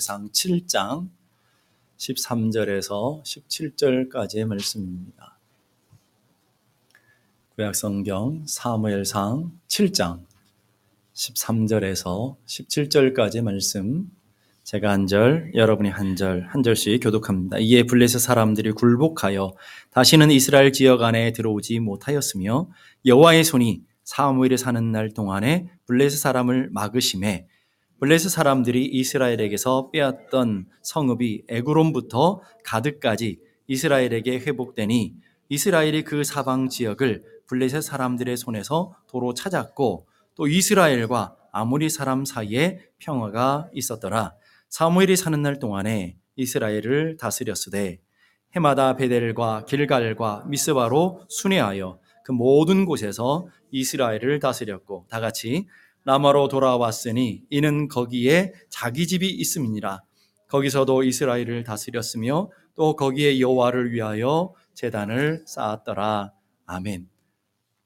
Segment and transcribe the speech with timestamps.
[0.00, 1.08] 상 7장
[1.98, 5.38] 13절에서 17절까지의 말씀입니다.
[7.54, 10.24] 구약성경 사무엘상 7장
[11.14, 14.10] 13절에서 17절까지의 말씀
[14.64, 17.58] 제가 한 절, 여러분이 한 절, 한 절씩 교독합니다.
[17.58, 19.54] 이에 블레셋 사람들이 굴복하여
[19.90, 22.68] 다시는 이스라엘 지역 안에 들어오지 못하였으며
[23.04, 27.46] 여호와의 손이 사무엘이 사는 날 동안에 블레셋 사람을 막으심에
[28.02, 33.38] 블레셋 사람들이 이스라엘에게서 빼앗던 성읍이 에그론부터 가드까지
[33.68, 35.14] 이스라엘에게 회복되니
[35.48, 43.70] 이스라엘이 그 사방 지역을 블레셋 사람들의 손에서 도로 찾았고 또 이스라엘과 아모리 사람 사이에 평화가
[43.72, 44.34] 있었더라.
[44.68, 48.00] 사무엘이 사는 날 동안에 이스라엘을 다스렸으되
[48.56, 55.68] 해마다 베델과 길갈과 미스바로 순회하여 그 모든 곳에서 이스라엘을 다스렸고 다 같이
[56.04, 60.02] 라마로 돌아왔으니 이는 거기에 자기 집이 있음이니라.
[60.48, 66.32] 거기서도 이스라엘을 다스렸으며 또 거기에 여호와를 위하여 재단을 쌓았더라.
[66.66, 67.08] 아멘.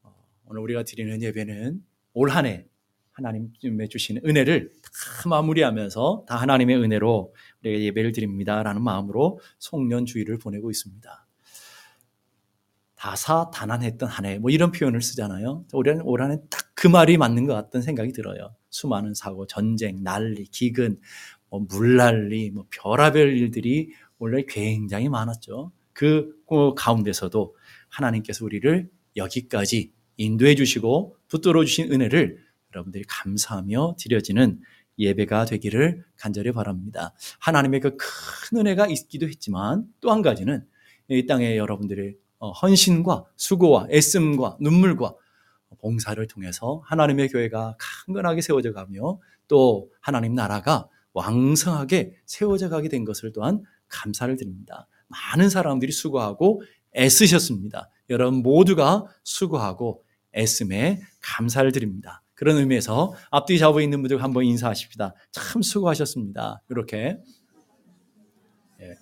[0.03, 0.15] 어,
[0.47, 1.83] 오늘 우리가 드리는 예배는
[2.15, 2.67] 올 한 해
[3.13, 10.71] 하나님의 주시는 은혜를 다 마무리하면서 다 하나님의 은혜로 우리가 예배를 드립니다라는 마음으로 송년 주일을 보내고
[10.71, 11.26] 있습니다.
[13.07, 15.65] 다사다난했던 한 해, 뭐 이런 표현을 쓰잖아요.
[15.73, 18.55] 올해는 올한해딱그 말이 맞는 것 같다는 생각이 들어요.
[18.71, 20.99] 수많은 사고, 전쟁, 난리, 기근,
[21.49, 25.71] 뭐 물난리, 뭐 별하별 일들이 원래 굉장히 많았죠.
[25.93, 26.34] 그
[26.77, 27.55] 가운데서도
[27.89, 32.39] 하나님께서 우리를 여기까지 인도해 주시고 붙들어 주신 은혜를
[32.75, 34.61] 여러분들이 감사하며 드려지는
[34.99, 37.15] 예배가 되기를 간절히 바랍니다.
[37.41, 40.65] 하나님의 그 큰 은혜가 있기도 했지만 또 한 가지는
[41.09, 45.15] 이 땅에 여러분들의 어, 헌신과 수고와 애씀과 눈물과
[45.79, 53.33] 봉사를 통해서 하나님의 교회가 강건하게 세워져 가며 또 하나님 나라가 왕성하게 세워져 가게 된 것을
[53.33, 54.87] 또한 감사를 드립니다.
[55.09, 56.62] 많은 사람들이 수고하고
[56.97, 57.91] 애쓰셨습니다.
[58.11, 60.03] 여러분 모두가 수고하고
[60.34, 62.22] 애씀에 감사를 드립니다.
[62.34, 65.15] 그런 의미에서 앞뒤 잡고 있는 분들 한번 인사하십시다.
[65.31, 66.62] 참 수고하셨습니다.
[66.69, 67.19] 이렇게
[68.81, 68.94] 예.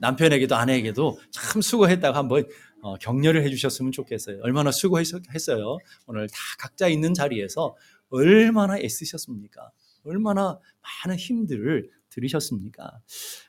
[0.00, 2.46] 남편에게도 아내에게도 참 수고했다고 한번
[2.82, 4.40] 어, 격려를 해주셨으면 좋겠어요.
[4.42, 5.78] 얼마나 수고했어요.
[6.06, 7.76] 오늘 다 각자 있는 자리에서
[8.08, 9.70] 얼마나 애쓰셨습니까?
[10.04, 10.58] 얼마나
[11.04, 13.00] 많은 힘들을 들으셨습니까?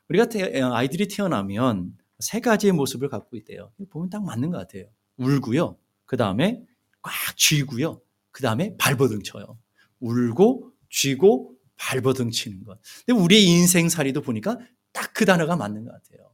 [0.10, 3.72] 우리가 태, 어, 아이들이 태어나면 세 가지의 모습을 갖고 있대요.
[3.90, 4.86] 보면 딱 맞는 것 같아요.
[5.18, 5.78] 울고요.
[6.06, 6.62] 그 다음에
[7.02, 8.02] 꽉 쥐고요.
[8.32, 9.58] 그 다음에 발버둥 쳐요.
[10.02, 12.78] 울고 쥐고 발버둥 치는 것.
[13.06, 14.58] 근데 우리의 인생살이도 보니까
[14.92, 16.31] 딱 그 단어가 맞는 것 같아요.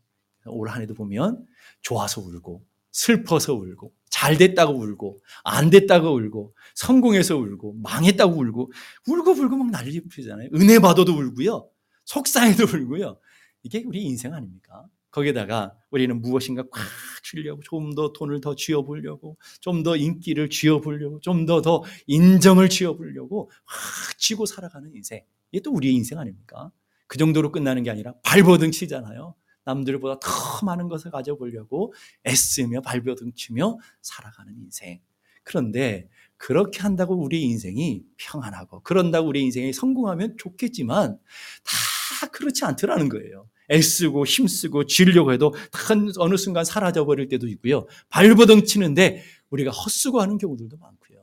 [0.50, 1.46] 올 한 해도 보면
[1.82, 8.72] 좋아서 울고 슬퍼서 울고 잘 됐다고 울고 안 됐다고 울고 성공해서 울고 망했다고 울고
[9.08, 10.50] 울고 불고 막 난리 피잖아요.
[10.56, 11.70] 은혜 받아도 울고요.
[12.06, 13.20] 속상해도 울고요.
[13.64, 14.86] 이게 우리 인생 아닙니까?
[15.12, 16.82] 거기다가 우리는 무엇인가 꽉
[17.24, 23.50] 쥐려고 좀 더 돈을 더 쥐어보려고 좀 더 인기를 쥐어보려고 좀 더 더 인정을 쥐어보려고
[23.66, 25.22] 확 쥐고 살아가는 인생.
[25.52, 26.72] 이게 또 우리의 인생 아닙니까?
[27.08, 29.34] 그 정도로 끝나는 게 아니라 발버둥 치잖아요.
[29.68, 31.94] 남들보다 더 많은 것을 가져보려고
[32.26, 35.00] 애쓰며 발버둥치며 살아가는 인생.
[35.44, 41.18] 그런데 그렇게 한다고 우리 인생이 평안하고 그런다고 우리 인생이 성공하면 좋겠지만
[41.64, 43.50] 다 그렇지 않더라는 거예요.
[43.70, 47.86] 애쓰고 힘쓰고 쥐려고 해도 한 어느 순간 사라져 버릴 때도 있고요.
[48.10, 51.17] 발버둥 치는데 우리가 헛수고 하는 경우들도 많고요.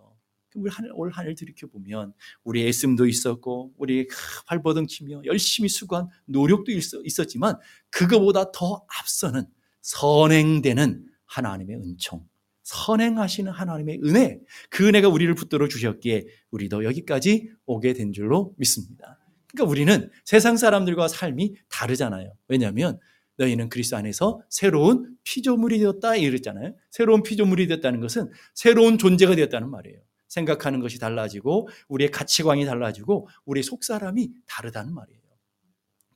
[0.55, 2.13] 우리 올 한해를 들이켜 보면
[2.45, 4.09] 우리 애씀도 있었고 우리
[4.47, 6.73] 발버둥 치며 열심히 수고한 노력도
[7.05, 7.57] 있었지만
[7.91, 9.47] 그거보다 더 앞서는
[9.83, 12.27] 선행되는 하나님의 은총,
[12.63, 19.19] 선행하시는 하나님의 은혜, 그 은혜가 우리를 붙들어 주셨기에 우리도 여기까지 오게 된 줄로 믿습니다.
[19.49, 22.35] 그러니까 우리는 세상 사람들과 삶이 다르잖아요.
[22.49, 22.99] 왜냐하면
[23.37, 26.75] 너희는 그리스도 안에서 새로운 피조물이 되었다 이랬잖아요.
[26.91, 30.01] 새로운 피조물이 되었다는 것은 새로운 존재가 되었다는 말이에요.
[30.35, 35.21] 생각하는 것이 달라지고 우리의 가치관이 달라지고 우리의 속사람이 다르다는 말이에요.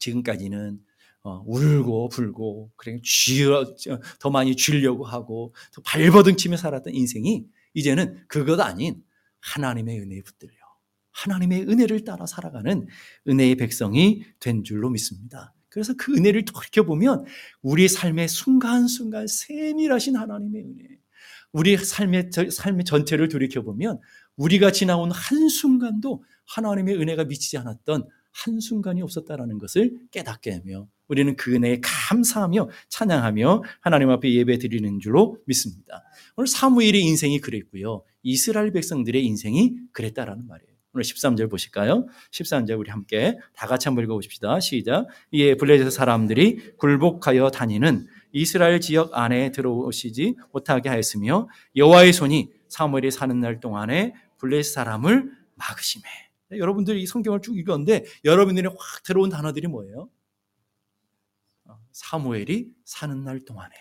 [0.01, 0.81] 지금까지는
[1.23, 3.75] 어, 울고 불고 그냥 쥐어
[4.19, 9.03] 더 많이 쥐려고 하고 더 발버둥치며 살았던 인생이 이제는 그것 아닌
[9.41, 10.53] 하나님의 은혜에 붙들려
[11.13, 12.87] 하나님의 은혜를 따라 살아가는
[13.29, 15.55] 은혜의 백성이 된 줄로 믿습니다.
[15.69, 17.25] 그래서 그 은혜를 돌이켜 보면
[17.61, 20.85] 우리 삶의 순간순간 세밀하신 하나님의 은혜,
[21.53, 24.01] 우리 삶의, 삶의 전체를 돌이켜보면
[24.37, 31.81] 우리가 지나온 한순간도 하나님의 은혜가 미치지 않았던 한순간이 없었다라는 것을 깨닫게 하며 우리는 그 은혜에
[31.83, 36.05] 감사하며 찬양하며 하나님 앞에 예배 드리는 줄로 믿습니다.
[36.37, 38.05] 오늘 사무엘의 인생이 그랬고요.
[38.23, 40.69] 이스라엘 백성들의 인생이 그랬다라는 말이에요.
[40.93, 42.07] 오늘 13절 보실까요?
[42.33, 44.61] 13절 우리 함께 다 같이 한번 읽어보십시다.
[44.61, 45.07] 시작.
[45.31, 53.39] 이에 블레셋 사람들이 굴복하여 다니는 이스라엘 지역 안에 들어오시지 못하게 하였으며 여호와의 손이 사무엘이 사는
[53.41, 56.05] 날 동안에 블레셋 사람을 막으심에.
[56.53, 60.09] 여러분들이 이 성경을 쭉 읽었는데 여러분들이 확 들어온 단어들이 뭐예요?
[61.65, 63.75] 어, 사무엘이 사는 날 동안에.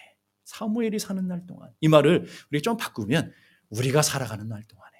[0.45, 1.71] 사무엘이 사는 날 동안.
[1.81, 3.31] 이 말을 우리 좀 바꾸면
[3.69, 4.95] 우리가 살아가는 날 동안에.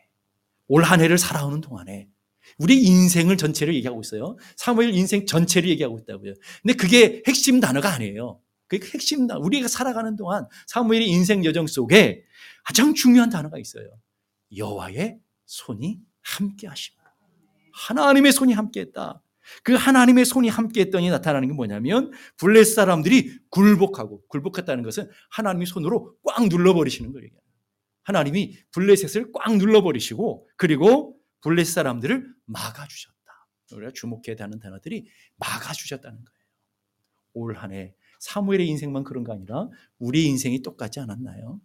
[0.67, 2.09] 올 한 해를 살아오는 동안에.
[2.57, 4.37] 우리 인생을 전체를 얘기하고 있어요.
[4.55, 6.33] 사무엘 인생 전체를 얘기하고 있다고요.
[6.61, 8.39] 근데 그게 핵심 단어가 아니에요.
[8.67, 9.29] 그게 핵심.
[9.29, 12.23] 우리가 살아가는 동안 사무엘의 인생 여정 속에
[12.65, 13.87] 가장 중요한 단어가 있어요.
[14.55, 17.07] 여호와의 손이 함께 하심으로.
[17.73, 19.21] 하나님의 손이 함께 했다.
[19.63, 26.17] 그 하나님의 손이 함께 했더니 나타나는 게 뭐냐면 블레 사람들이 굴복하고 굴복했다는 것은 하나님의 손으로
[26.23, 27.29] 꽉 눌러버리시는 거예요.
[28.03, 33.15] 하나님이 블레셋을 꽉 눌러버리시고 그리고 블레셋 사람들을 막아주셨다.
[33.73, 36.37] 우리가 주목해야 하는 단어들이 막아주셨다는 거예요.
[37.33, 39.69] 올 한 해 사무엘의 인생만 그런 거 아니라
[39.99, 41.59] 우리 인생이 똑같지 않았나요?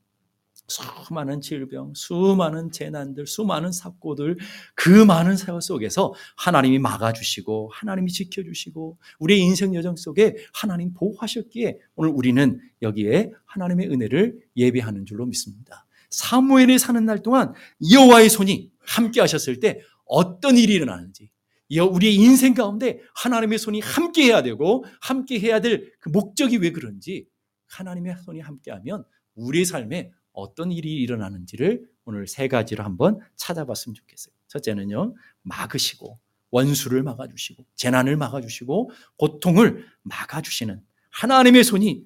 [0.69, 4.39] 수많은 질병, 수많은 재난들, 수많은 사고들,
[4.75, 12.13] 그 많은 세월 속에서 하나님이 막아주시고, 하나님이 지켜주시고, 우리의 인생 여정 속에 하나님 보호하셨기에 오늘
[12.15, 15.87] 우리는 여기에 하나님의 은혜를 예배하는 줄로 믿습니다.
[16.11, 17.53] 사무엘이 사는 날 동안
[17.91, 21.31] 여호와의 손이 함께 하셨을 때 어떤 일이 일어나는지,
[21.81, 27.27] 우리의 인생 가운데 하나님의 손이 함께 해야 되고, 함께 해야 될 그 목적이 왜 그런지,
[27.69, 29.05] 하나님의 손이 함께하면
[29.35, 34.35] 우리의 삶에 어떤 일이 일어나는지를 오늘 세 가지로 한번 찾아봤으면 좋겠어요.
[34.49, 36.19] 첫째는요, 막으시고,
[36.51, 42.05] 원수를 막아주시고, 재난을 막아주시고, 고통을 막아주시는 하나님의 손이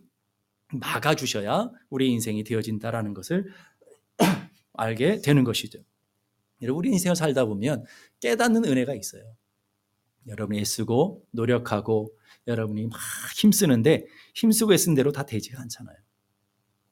[0.73, 3.47] 막아주셔야 우리 인생이 되어진다라는 것을
[4.75, 5.79] 알게 되는 것이죠.
[6.63, 7.85] 여러분, 우리 인생을 살다 보면
[8.21, 9.23] 깨닫는 은혜가 있어요.
[10.29, 12.13] 여러분이 애쓰고 노력하고
[12.47, 12.99] 여러분이 막
[13.37, 15.97] 힘쓰는데 힘쓰고 애쓴 대로 다 되지가 않잖아요.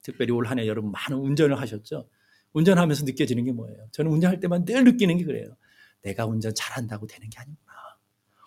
[0.02, 2.08] 특별히 올 한 해 여러분 많은 운전을 하셨죠?
[2.52, 3.88] 운전하면서 느껴지는 게 뭐예요?
[3.92, 5.56] 저는 운전할 때만 늘 느끼는 게 그래요.
[6.02, 7.72] 내가 운전 잘한다고 되는 게 아니구나.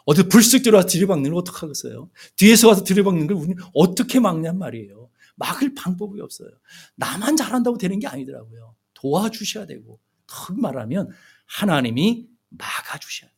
[0.06, 2.10] 어디 불쑥 들어와서 들이박는 걸 어떡하겠어요?
[2.38, 5.10] 뒤에서 와서 들이박는 걸 우리는 어떻게 막냔 말이에요.
[5.36, 6.50] 막을 방법이 없어요.
[6.96, 8.76] 나만 잘한다고 되는 게 아니더라고요.
[8.94, 11.10] 도와주셔야 되고, 더 말하면
[11.46, 13.37] 하나님이 막아주셔야 돼요.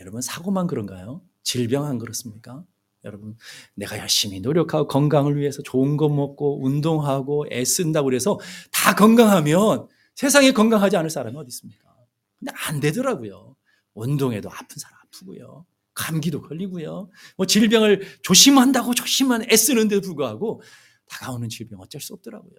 [0.00, 1.22] 여러분, 사고만 그런가요?
[1.42, 2.64] 질병 안 그렇습니까?
[3.04, 3.36] 여러분,
[3.74, 8.38] 내가 열심히 노력하고 건강을 위해서 좋은 거 먹고 운동하고 애쓴다고 그래서
[8.72, 11.94] 다 건강하면 세상에 건강하지 않을 사람이 어디 있습니까?
[12.38, 13.56] 근데 안 되더라고요.
[13.94, 15.66] 운동에도 아픈 사람 아프고요.
[15.94, 17.10] 감기도 걸리고요.
[17.36, 20.62] 뭐 질병을 조심한다고 조심한 애쓰는데도 불구하고
[21.06, 22.58] 다가오는 질병 어쩔 수 없더라고요.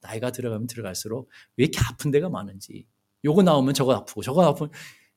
[0.00, 2.86] 나이가 들어가면 들어갈수록 왜 이렇게 아픈 데가 많은지
[3.24, 4.70] 요거 나오면 저거 아프고 저거 아프면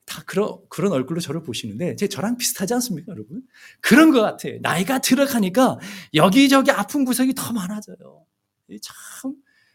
[0.06, 3.42] 다 그런, 그런 얼굴로 저를 보시는데, 제 저랑 비슷하지 않습니까, 여러분?
[3.80, 4.58] 그런 것 같아요.
[4.60, 5.78] 나이가 들어가니까
[6.12, 8.26] 여기저기 아픈 구석이 더 많아져요.
[8.82, 9.34] 참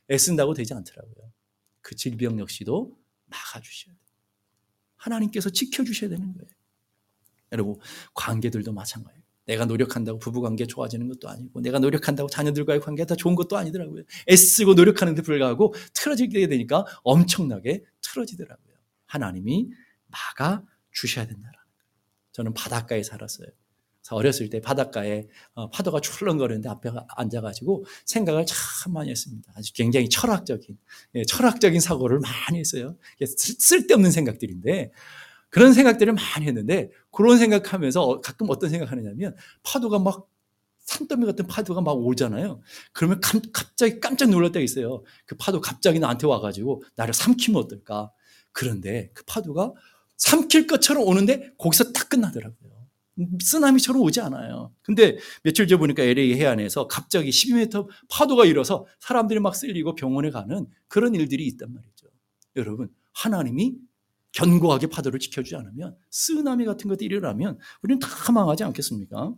[0.09, 1.31] 애쓴다고 되지 않더라고요.
[1.81, 2.95] 그 질병 역시도
[3.25, 3.99] 막아주셔야 돼요.
[4.97, 6.49] 하나님께서 지켜주셔야 되는 거예요.
[7.51, 7.75] 여러분,
[8.13, 9.23] 관계들도 마찬가지예요.
[9.45, 14.03] 내가 노력한다고 부부 관계 좋아지는 것도 아니고, 내가 노력한다고 자녀들과의 관계가 다 좋은 것도 아니더라고요.
[14.29, 18.75] 애쓰고 노력하는데 불구하고 틀어지게 되니까 엄청나게 틀어지더라고요.
[19.07, 19.71] 하나님이
[20.09, 21.65] 막아 주셔야 된다는 거예요.
[22.31, 23.47] 저는 바닷가에 살았어요.
[24.11, 29.51] 어렸을 때 바닷가에 어, 파도가 출렁거리는데 앞에 앉아가지고 생각을 참 많이 했습니다.
[29.55, 30.77] 아주 굉장히 철학적인,
[31.15, 32.97] 예, 철학적인 사고를 많이 했어요.
[33.25, 34.91] 쓸데없는 생각들인데
[35.49, 40.27] 그런 생각들을 많이 했는데 그런 생각하면서 어, 가끔 어떤 생각하느냐면 파도가 막
[40.79, 42.61] 산더미 같은 파도가 막 오잖아요.
[42.93, 45.03] 그러면 감, 갑자기 깜짝 놀랄 때가 있어요.
[45.25, 48.11] 그 파도 갑자기 나한테 와가지고 나를 삼키면 어떨까?
[48.51, 49.73] 그런데 그 파도가
[50.19, 52.69] 삼킬 것처럼 오는데 거기서 딱 끝나더라고요.
[53.43, 54.73] 쓰나미처럼 오지 않아요.
[54.81, 60.67] 근데 며칠 전 보니까 LA 해안에서 갑자기 12m 파도가 일어서 사람들이 막 쓸리고 병원에 가는
[60.87, 62.07] 그런 일들이 있단 말이죠.
[62.55, 63.75] 여러분, 하나님이
[64.31, 69.33] 견고하게 파도를 지켜주지 않으면 쓰나미 같은 것들이 일어나면 우리는 다 망하지 않겠습니까?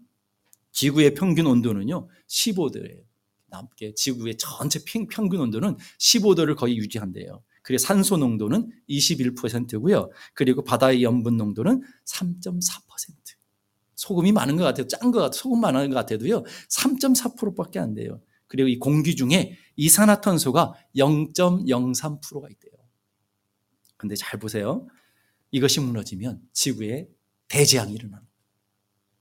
[0.72, 3.02] 지구의 평균 온도는요, 15도예요.
[3.48, 7.44] 남게 지구의 전체 평 균 온도는 15도를 거의 유지한대요.
[7.62, 10.10] 그리고 산소 농도는 21%고요.
[10.34, 12.62] 그리고 바다의 염분 농도는 3.4%.
[13.96, 14.88] 소금이 많은 것 같아요.
[14.88, 15.32] 짠 것 같아요.
[15.34, 16.44] 소금 많은 것 같아도요.
[16.70, 18.20] 3.4%밖에 안 돼요.
[18.48, 22.72] 그리고 이 공기 중에 이산화탄소가 0.03%가 있대요.
[23.98, 24.88] 근데 잘 보세요.
[25.52, 27.08] 이것이 무너지면 지구에
[27.48, 28.32] 대재앙이 일어나는 거예요.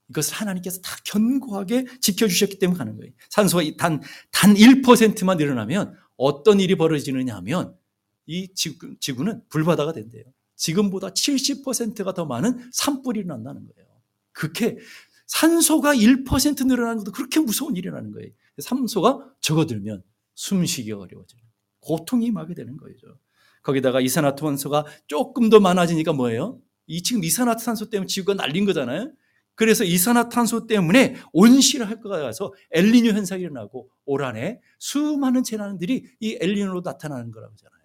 [0.09, 3.13] 이것을 하나님께서 다 견고하게 지켜주셨기 때문에 가는 거예요.
[3.29, 4.01] 산소가 단,
[4.33, 7.77] 단 1%만 일어나면 어떤 일이 벌어지느냐 하면
[8.31, 10.23] 이 지구, 지구는 불바다가 된대요.
[10.55, 13.89] 지금보다 70%가 더 많은 산불이 난다는 거예요.
[14.31, 14.79] 그렇게
[15.27, 18.31] 산소가 1% 늘어나는 것도 그렇게 무서운 일이 라는 거예요.
[18.59, 20.05] 산소가 적어들면
[20.37, 21.41] 숨쉬기가 어려워져요.
[21.81, 23.19] 고통이 임하게 되는 거죠.
[23.63, 26.61] 거기다가 이산화탄소가 조금 더 많아지니까 뭐예요?
[26.87, 29.13] 이 지금 이산화탄소 때문에 지구가 날린 거잖아요.
[29.57, 36.83] 그래서 이산화탄소 때문에 온실할 거가 가서 엘니뇨 현상이 일어나고 올 한해 수많은 재난들이 이 엘니뇨로
[36.85, 37.80] 나타나는 거라고 하잖아요.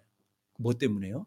[0.58, 1.26] 뭐 때문에요?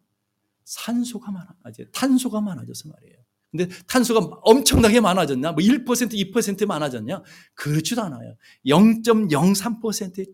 [0.66, 1.56] 산소가 많아,
[1.92, 3.16] 탄소가 많아져서 말이에요.
[3.52, 5.54] 근데 탄소가 엄청나게 많아졌냐?
[5.54, 7.24] 뭐 1%, 2% 많아졌냐?
[7.56, 8.36] 그렇지도 않아요.
[8.68, 10.26] 0.03%에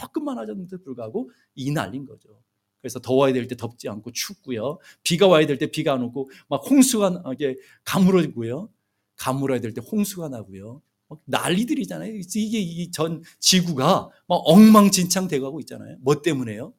[0.00, 2.40] 조금 많아졌는데 불구하고 이 날린 거죠.
[2.80, 4.78] 그래서 더워야 될 때 덥지 않고 춥고요.
[5.02, 8.68] 비가 와야 될 때 비가 안 오고 막 홍수가 이게 가물어지고요.
[9.16, 10.82] 가물어야 될 때 홍수가 나고요.
[11.26, 12.14] 난리들이잖아요.
[12.14, 15.96] 이게 이 전 지구가 막 엉망진창 돼가고 있잖아요.
[16.00, 16.72] 뭐 때문에요?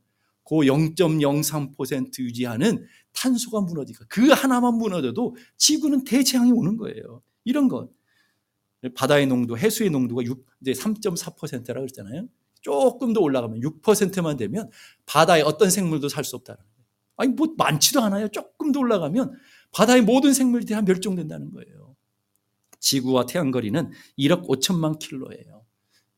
[0.45, 7.21] 그0.03% 유지하는 탄소가 무너지니까 그 하나만 무너져도 지구는 대재앙이 오는 거예요.
[7.43, 7.89] 이런 것.
[8.95, 12.27] 바다의 농도, 해수의 농도가 6, 이제 3.4%라고 그랬잖아요.
[12.61, 14.69] 조금 더 올라가면 6%만 되면
[15.05, 16.73] 바다에 어떤 생물도 살 수 없다는 거예요.
[17.17, 18.27] 아니 뭐 많지도 않아요.
[18.29, 19.33] 조금 더 올라가면
[19.71, 21.95] 바다의 모든 생물들이 다 멸종된다는 거예요.
[22.79, 25.65] 지구와 태양 거리는 1억 5천만 킬로예요.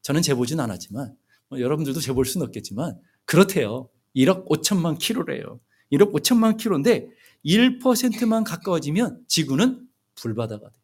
[0.01, 1.15] 저는 재보진 않았지만
[1.49, 3.89] 뭐 여러분들도 재볼 수는 없겠지만 그렇대요.
[4.15, 5.59] 1억 5천만 킬로래요.
[5.91, 7.07] 1억 5천만 킬로인데
[7.45, 10.75] 1%만 가까워지면 지구는 불바다가 돼.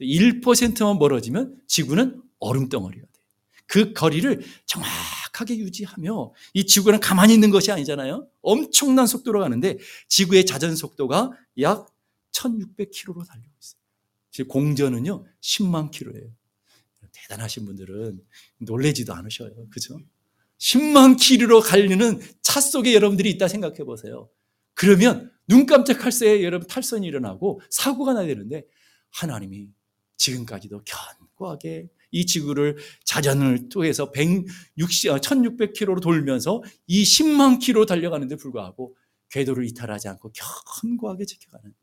[0.00, 3.12] 1%만 멀어지면 지구는 얼음덩어리가 돼.
[3.66, 8.28] 그 거리를 정확하게 유지하며 이 지구는 가만히 있는 것이 아니잖아요.
[8.42, 9.78] 엄청난 속도로 가는데
[10.08, 11.88] 지구의 자전 속도가 약
[12.32, 13.80] 1600km로 달리고 있어요.
[14.30, 16.30] 즉 공전은요 10만 킬로예요.
[17.12, 18.20] 대단하신 분들은
[18.58, 19.68] 놀래지도 않으셔요.
[19.70, 20.00] 그죠?
[20.62, 24.30] 10만 킬로로 갈리는 차 속에 여러분들이 있다 생각해 보세요.
[24.74, 28.64] 그러면 눈 깜짝할 새에 여러분 탈선이 일어나고 사고가 나야 되는데
[29.10, 29.68] 하나님이
[30.16, 38.96] 지금까지도 견고하게 이 지구를 자전을 통해서 160, 1600km로 돌면서 이 10만 킬로 달려가는데 불구하고
[39.30, 41.74] 궤도를 이탈하지 않고 견고하게 지켜가는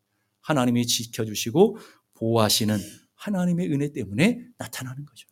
[0.41, 1.77] 하나님이 지켜주시고
[2.13, 2.77] 보호하시는
[3.15, 5.27] 하나님의 은혜 때문에 나타나는 거죠.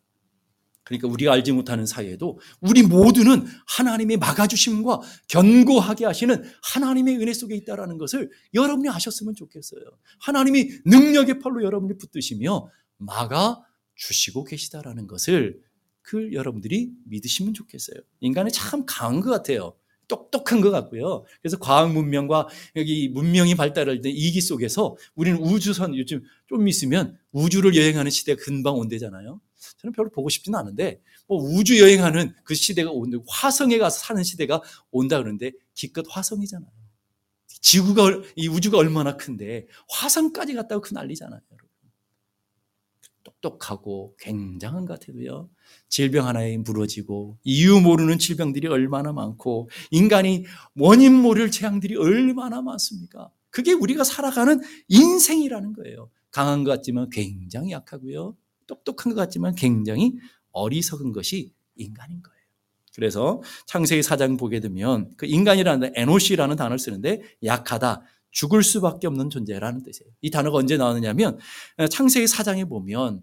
[0.88, 7.98] 그러니까 우리가 알지 못하는 사이에도 우리 모두는 하나님의 막아주심과 견고하게 하시는 하나님의 은혜 속에 있다는
[7.98, 9.82] 것을 여러분이 아셨으면 좋겠어요.
[10.20, 13.60] 하나님이 능력의 팔로 여러분이 붙드시며 막아
[13.94, 15.60] 주시고 계시다라는 것을
[16.02, 17.98] 그 여러분들이 믿으시면 좋겠어요.
[18.20, 19.74] 인간이 참 강한 것 같아요.
[20.08, 21.24] 똑똑한 것 같고요.
[21.42, 27.76] 그래서 과학 문명과 여기 문명이 발달할 때 이기 속에서 우리는 우주선 요즘 좀 있으면 우주를
[27.76, 29.40] 여행하는 시대가 금방 온대잖아요.
[29.78, 33.18] 저는 별로 보고 싶지는 않은데 뭐 우주 여행하는 그 시대가 온다.
[33.28, 36.70] 화성에 가서 사는 시대가 온다 그러는데 기껏 화성이잖아요.
[37.60, 41.40] 지구가 이 우주가 얼마나 큰데 화성까지 갔다고 그 난리잖아요.
[43.24, 45.50] 똑똑하고 굉장한 것 같아도요.
[45.88, 53.30] 질병 하나에 무너지고 이유 모르는 질병들이 얼마나 많고 인간이 원인 모를 재앙들이 얼마나 많습니까?
[53.50, 56.10] 그게 우리가 살아가는 인생이라는 거예요.
[56.30, 58.36] 강한 것 같지만 굉장히 약하고요.
[58.68, 60.14] 똑똑한 것 같지만 굉장히
[60.52, 62.38] 어리석은 것이 인간인 거예요.
[62.94, 69.82] 그래서 창세기 4장 보게 되면 그 인간이라는 에노시라는 단어를 쓰는데 약하다, 죽을 수밖에 없는 존재라는
[69.82, 70.12] 뜻이에요.
[70.20, 71.38] 이 단어가 언제 나오느냐면
[71.90, 73.22] 창세기 4장에 보면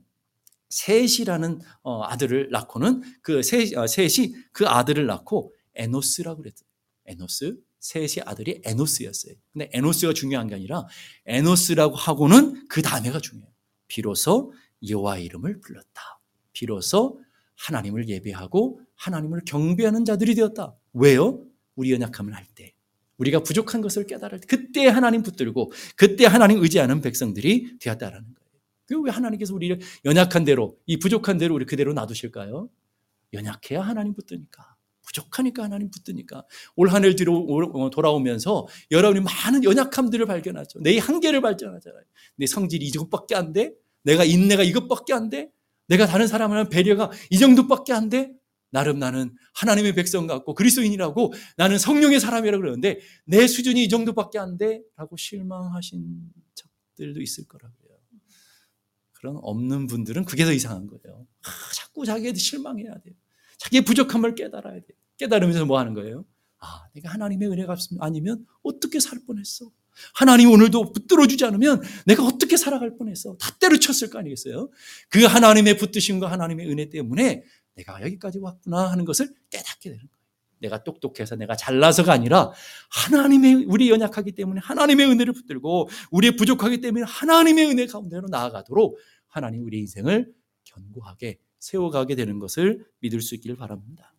[0.69, 6.67] 셋이라는 어, 아들을 낳고는 그 셋, 어, 셋이 그 아들을 낳고 에노스라고 그랬어요.
[7.05, 7.57] 에노스.
[7.79, 9.35] 셋의 아들이 에노스였어요.
[9.53, 10.87] 근데 에노스가 중요한 게 아니라
[11.27, 13.51] 에노스라고 하고는 그 다음에가 중요해요.
[13.87, 14.51] 비로소
[14.89, 16.19] 여호와 이름을 불렀다.
[16.53, 17.21] 비로소
[17.57, 20.75] 하나님을 예배하고 하나님을 경배하는 자들이 되었다.
[20.93, 21.43] 왜요?
[21.75, 22.73] 우리 연약함을 할 때,
[23.17, 29.03] 우리가 부족한 것을 깨달을 때, 그때 하나님 붙들고 그때 하나님 의지하는 백성들이 되었다라는 거예요.
[29.03, 32.69] 왜 하나님께서 우리를 연약한 대로, 이 부족한 대로 우리 그대로 놔두실까요?
[33.33, 34.75] 연약해야 하나님 붙드니까.
[35.05, 36.45] 부족하니까 하나님 붙드니까.
[36.75, 40.79] 올 한해 뒤로 어, 돌아오면서 여러분이 많은 연약함들을 발견하죠.
[40.81, 42.03] 내 한계를 발견하잖아요.
[42.35, 43.73] 내 성질이 이것밖에 안 돼?
[44.05, 45.51] 내가 인내가 이것밖에 안 돼?
[45.87, 48.31] 내가 다른 사람을 배려가 이 정도밖에 안 돼?
[48.69, 54.57] 나름 나는 하나님의 백성 같고 그리스도인이라고 나는 성령의 사람이라고 그러는데 내 수준이 이 정도밖에 안
[54.57, 54.81] 돼?
[54.95, 57.75] 라고 실망하신 적들도 있을 거라고요.
[59.13, 61.25] 그런 없는 분들은 그게 더 이상한 거예요.
[61.43, 63.15] 아, 자꾸 자기한테 실망해야 돼요.
[63.57, 64.97] 자기의 부족함을 깨달아야 돼요.
[65.17, 66.25] 깨달으면서 뭐 하는 거예요?
[66.59, 69.71] 아, 내가 하나님의 은혜가 아니면 어떻게 살 뻔했어?
[70.13, 73.37] 하나님 오늘도 붙들어주지 않으면 내가 어떻게 살아갈 뻔했어.
[73.37, 74.69] 다 때려쳤을 거 아니겠어요?
[75.09, 77.43] 그 하나님의 붙드심과 하나님의 은혜 때문에
[77.75, 80.15] 내가 여기까지 왔구나 하는 것을 깨닫게 되는 거예요.
[80.59, 82.51] 내가 똑똑해서 내가 잘나서가 아니라
[82.89, 88.97] 하나님의 우리 연약하기 때문에 하나님의 은혜를 붙들고 우리의 부족하기 때문에 하나님의 은혜 가운데로 나아가도록
[89.27, 90.33] 하나님 우리 인생을
[90.63, 94.13] 견고하게 세워가게 되는 것을 믿을 수 있기를 바랍니다.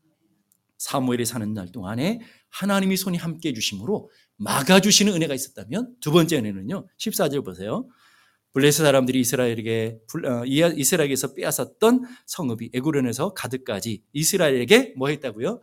[0.78, 6.88] 사무엘이 사는 날 동안에 하나님이 손이 함께 해 주심으로 막아주시는 은혜가 있었다면 두 번째 은혜는요.
[6.98, 7.88] 14절 보세요.
[8.52, 15.60] 블레스 사람들이 이스라엘에게 어, 이스라엘에게서 빼앗았던 성읍이 에구론에서 가득까지 이스라엘에게 뭐 했다고요?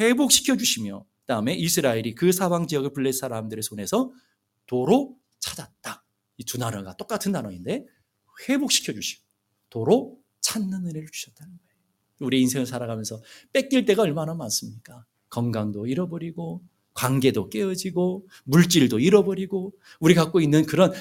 [0.00, 4.12] 회복시켜 주시며 그다음에 이스라엘이 그 사방 지역을 블레스 사람들의 손에서
[4.66, 6.04] 도로 찾았다.
[6.38, 7.86] 이두 나라가 똑같은 단어인데
[8.48, 9.24] 회복시켜 주시고
[9.70, 11.72] 도로 찾는 은혜를 주셨다는 거예요.
[12.20, 15.04] 우리 인생을 살아가면서 뺏길 때가 얼마나 많습니까?
[15.28, 16.62] 건강도 잃어버리고
[16.94, 20.92] 관계도 깨어지고 물질도 잃어버리고 우리 갖고 있는 그런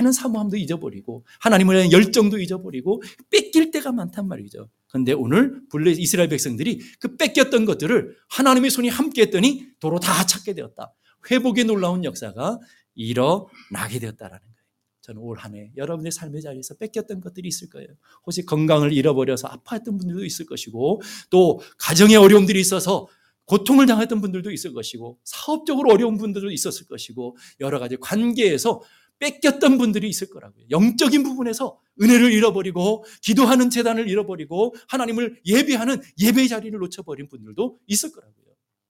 [0.00, 4.68] 많은 사모함도 잊어버리고 하나님을 위한 열정도 잊어버리고 뺏길 때가 많단 말이죠.
[4.88, 10.54] 그런데 오늘 블레 이스라엘 백성들이 그 뺏겼던 것들을 하나님의 손이 함께 했더니 도로 다 찾게
[10.54, 10.92] 되었다.
[11.30, 12.58] 회복의 놀라운 역사가
[12.94, 14.56] 일어나게 되었다라는 거예요.
[15.02, 17.88] 저는 올 한 해 여러분의 삶의 자리에서 뺏겼던 것들이 있을 거예요.
[18.24, 21.00] 혹시 건강을 잃어버려서 아파했던 분들도 있을 것이고
[21.30, 23.06] 또 가정의 어려움들이 있어서
[23.46, 28.82] 고통을 당했던 분들도 있을 것이고 사업적으로 어려운 분들도 있었을 것이고 여러 가지 관계에서
[29.18, 30.66] 뺏겼던 분들이 있을 거라고요.
[30.70, 38.46] 영적인 부분에서 은혜를 잃어버리고 기도하는 재단을 잃어버리고 하나님을 예배하는 예배 자리를 놓쳐버린 분들도 있을 거라고요.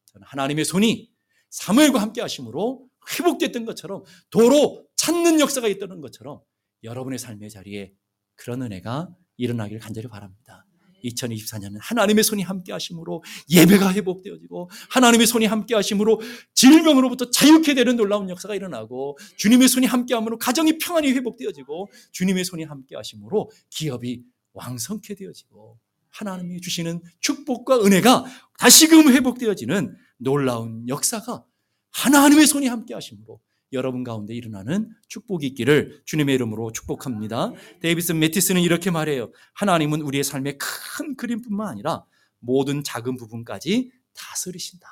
[0.07, 1.11] 저는 하나님의 손이
[1.51, 6.41] 사무엘과 함께 하심으로 회복됐던 것처럼 도로 찾는 역사가 있다는 것처럼
[6.83, 7.95] 여러분의 삶의 자리에
[8.35, 10.66] 그런 은혜가 일어나기를 간절히 바랍니다.
[11.05, 16.21] 2024년은 하나님의 손이 함께 하심으로 예배가 회복되어지고 하나님의 손이 함께 하심으로
[16.55, 22.65] 질병으로부터 자유케 되는 놀라운 역사가 일어나고 주님의 손이 함께 함으로 가정이 평안히 회복되어지고 주님의 손이
[22.65, 24.23] 함께 하심으로 기업이
[24.53, 25.79] 왕성케 되어지고
[26.11, 28.25] 하나님이 주시는 축복과 은혜가
[28.59, 31.45] 다시금 회복되어지는 놀라운 역사가
[31.93, 33.41] 하나님의 손이 함께 하심으로
[33.73, 37.53] 여러분 가운데 일어나는 축복이 있기를 주님의 이름으로 축복합니다.
[37.81, 39.33] 데이비슨 메티스는 이렇게 말해요.
[39.55, 42.05] 하나님은 우리의 삶의 큰 그림뿐만 아니라
[42.39, 44.87] 모든 작은 부분까지 다스리신다.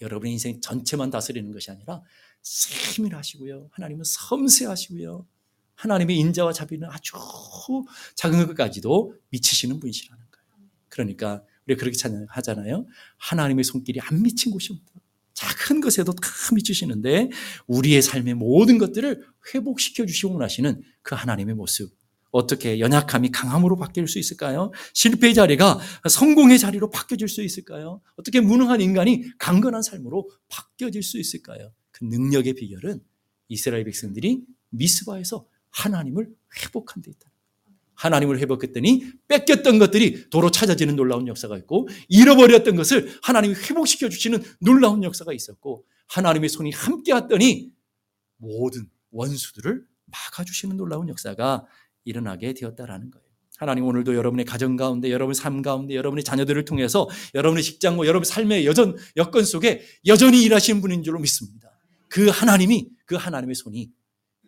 [0.00, 2.02] 여러분의 인생 전체만 다스리는 것이 아니라
[2.42, 3.70] 세밀하시고요.
[3.72, 5.26] 하나님은 섬세하시고요.
[5.74, 7.14] 하나님의 인자와 자비는 아주
[8.14, 10.70] 작은 것까지도 미치시는 분이시라는 거예요.
[10.88, 11.96] 그러니까 우리 그렇게
[12.28, 12.86] 하잖아요.
[13.16, 15.00] 하나님의 손길이 안 미친 곳이 없다.
[15.34, 17.30] 작은 것에도 다 미치시는데
[17.66, 21.92] 우리의 삶의 모든 것들을 회복시켜 주시고 원하시는 그 하나님의 모습.
[22.30, 24.72] 어떻게 연약함이 강함으로 바뀔 수 있을까요?
[24.92, 28.00] 실패의 자리가 성공의 자리로 바뀌어질 수 있을까요?
[28.16, 31.72] 어떻게 무능한 인간이 강건한 삶으로 바뀌어질 수 있을까요?
[31.92, 33.00] 그 능력의 비결은
[33.48, 37.30] 이스라엘 백성들이 미스바에서 하나님을 회복한 데 있다.
[37.94, 45.02] 하나님을 회복했더니 뺏겼던 것들이 도로 찾아지는 놀라운 역사가 있고 잃어버렸던 것을 하나님이 회복시켜 주시는 놀라운
[45.02, 47.70] 역사가 있었고 하나님의 손이 함께 왔더니
[48.36, 51.66] 모든 원수들을 막아주시는 놀라운 역사가
[52.04, 53.24] 일어나게 되었다라는 거예요.
[53.56, 58.66] 하나님 오늘도 여러분의 가정 가운데, 여러분의 삶 가운데, 여러분의 자녀들을 통해서 여러분의 직장과 여러분의 삶의
[58.66, 61.70] 여전 여건 속에 여전히 일하시는 분인 줄로 믿습니다.
[62.08, 63.90] 그 하나님이 그 하나님의 손이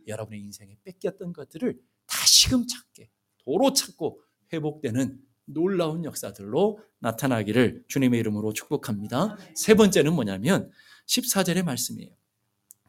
[0.09, 3.09] 여러분의 인생에 뺏겼던 것들을 다시금 찾게
[3.47, 4.21] 도로 찾고
[4.53, 9.39] 회복되는 놀라운 역사들로 나타나기를 주님의 이름으로 축복합니다.
[9.55, 10.71] 세 번째는 뭐냐면
[11.07, 12.13] 14절의 말씀이에요.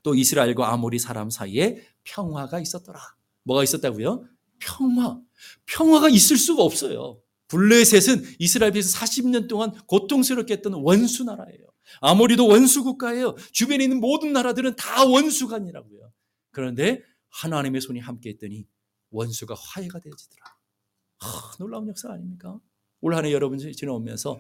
[0.01, 2.99] 또 이스라엘과 아모리 사람 사이에 평화가 있었더라.
[3.43, 4.25] 뭐가 있었다고요?
[4.59, 5.21] 평화.
[5.67, 7.21] 평화가 있을 수가 없어요.
[7.49, 11.67] 블레셋은 이스라엘에서 40년 동안 고통스럽게 했던 원수 나라예요.
[12.01, 13.35] 아모리도 원수 국가예요.
[13.51, 16.11] 주변에 있는 모든 나라들은 다 원수간이라고요.
[16.51, 18.65] 그런데 하나님의 손이 함께 했더니
[19.11, 20.45] 원수가 화해가 되어지더라.
[21.19, 22.59] 아, 놀라운 역사 아닙니까?
[23.01, 24.39] 올 한해 여러분 지나오면서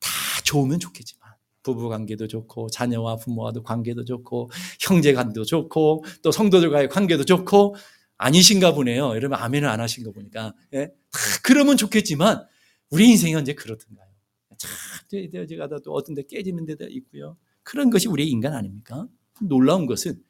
[0.00, 0.10] 다
[0.44, 1.28] 좋으면 좋겠지만
[1.62, 7.74] 부부 관계도 좋고 자녀와 부모와도 관계도 좋고 형제 간도 좋고 또 성도들과의 관계도 좋고
[8.16, 9.08] 아니신가 보네요.
[9.10, 10.86] 여러분 아멘을 안 하신 거 보니까 예?
[10.86, 12.46] 다 그러면 좋겠지만
[12.90, 14.08] 우리 인생이 언제 그렇던가요?
[14.56, 17.36] 참 제가 또 어떤 데 깨지는 데도 있고요.
[17.62, 19.06] 그런 것이 우리의 인간 아닙니까?
[19.40, 20.22] 놀라운 것은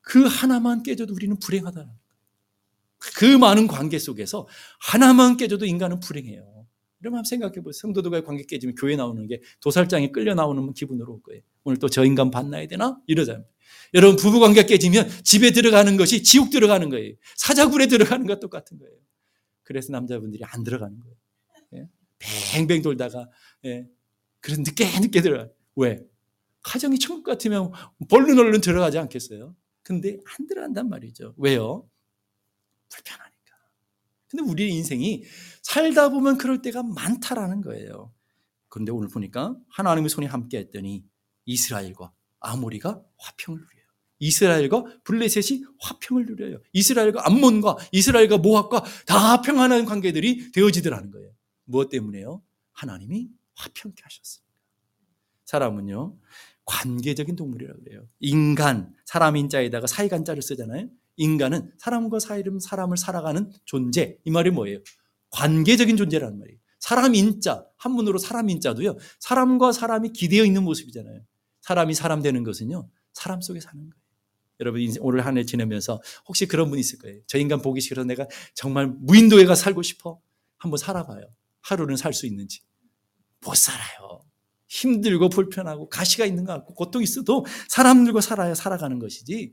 [0.00, 1.92] 그 하나만 깨져도 우리는 불행하다는
[3.16, 4.46] 그 많은 관계 속에서
[4.80, 6.66] 하나만 깨져도 인간은 불행해요.
[7.04, 7.72] 여러분 한번 생각해 보세요.
[7.80, 11.42] 성도들과의 관계 깨지면 교회 나오는 게 도살장에 끌려 나오는 기분으로 올 거예요.
[11.64, 12.98] 오늘 또 저 인간 만나야 되나?
[13.06, 13.44] 이러잖아요.
[13.94, 17.14] 여러분 부부 관계 깨지면 집에 들어가는 것이 지옥 들어가는 거예요.
[17.36, 18.94] 사자굴에 들어가는 것 똑같은 거예요.
[19.62, 21.16] 그래서 남자분들이 안 들어가는 거예요.
[21.74, 21.88] 예?
[22.52, 23.28] 뱅뱅 돌다가
[23.64, 23.86] 예.
[24.40, 25.48] 그래서 늦게 늦게 들어가.
[25.76, 26.00] 왜?
[26.62, 27.70] 가정이 천국 같으면
[28.08, 29.54] 벌른 얼른 들어가지 않겠어요?
[29.82, 31.34] 근데 안 들어간단 말이죠.
[31.38, 31.88] 왜요?
[32.88, 33.56] 불편하니까.
[34.28, 35.24] 근데 우리의 인생이
[35.62, 38.12] 살다 보면 그럴 때가 많다라는 거예요.
[38.68, 41.04] 그런데 오늘 보니까 하나님의 손이 함께 했더니
[41.46, 43.78] 이스라엘과 아모리가 화평을 누려요.
[44.20, 46.60] 이스라엘과 블레셋이 화평을 누려요.
[46.72, 51.32] 이스라엘과 암몬과 이스라엘과 모압과 다 평안한 관계들이 되어지더라는 거예요.
[51.64, 52.42] 무엇 때문에요?
[52.72, 54.48] 하나님이 화평케 하셨습니다.
[55.44, 56.18] 사람은요,
[56.64, 58.06] 관계적인 동물이라고 그래요.
[58.20, 60.88] 인간, 사람 인자에다가 사이간자를 쓰잖아요.
[61.18, 64.18] 인간은 사람과 사이름 사람을 살아가는 존재.
[64.24, 64.78] 이 말이 뭐예요?
[65.30, 66.58] 관계적인 존재라는 말이에요.
[66.80, 71.20] 사람 인자, 한문으로 사람 인자도요, 사람과 사람이 기대어 있는 모습이잖아요.
[71.60, 73.92] 사람이 사람 되는 것은요, 사람 속에 사는 거예요.
[74.60, 77.20] 여러분, 오늘 한 해 지내면서 혹시 그런 분 있을 거예요.
[77.26, 80.20] 저 인간 보기 싫어서 내가 정말 무인도에 가 살고 싶어.
[80.56, 81.22] 한번 살아봐요.
[81.62, 82.60] 하루는 살 수 있는지.
[83.44, 84.20] 못 살아요.
[84.68, 89.52] 힘들고 불편하고 가시가 있는 것 같고 고통이 있어도 사람들과 살아야 살아가는 것이지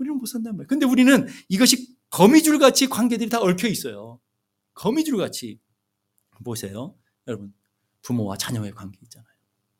[0.00, 0.66] 우리는 못 산단 말이에요.
[0.66, 4.18] 근데 우리는 이것이 거미줄 같이 관계들이 다 얽혀 있어요.
[4.74, 5.60] 거미줄 같이.
[6.42, 6.96] 보세요.
[7.28, 7.52] 여러분,
[8.02, 9.28] 부모와 자녀의 관계 있잖아요.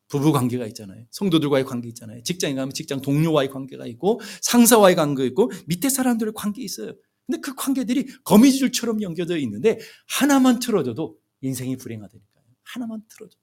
[0.09, 1.07] 부부 관계가 있잖아요.
[1.11, 2.23] 성도들과의 관계 있잖아요.
[2.23, 6.93] 직장에 가면 직장 동료와의 관계가 있고 상사와의 관계 있고 밑에 사람들의 관계 있어요.
[7.27, 9.79] 근데 그 관계들이 거미줄처럼 연결되어 있는데
[10.09, 12.45] 하나만 틀어져도 인생이 불행하다니까요.
[12.65, 13.41] 하나만 틀어져도.